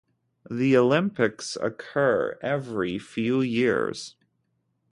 [0.49, 4.15] The Olympics occur every few years.